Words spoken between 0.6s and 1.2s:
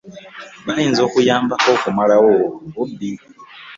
Bayinza